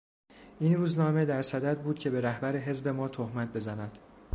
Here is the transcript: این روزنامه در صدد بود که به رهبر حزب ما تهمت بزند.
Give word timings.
این 0.59 0.77
روزنامه 0.77 1.25
در 1.25 1.41
صدد 1.41 1.81
بود 1.81 1.99
که 1.99 2.09
به 2.09 2.21
رهبر 2.21 2.55
حزب 2.55 2.87
ما 2.87 3.07
تهمت 3.07 3.53
بزند. 3.53 3.97